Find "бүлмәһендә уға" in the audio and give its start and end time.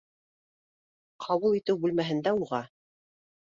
1.85-2.63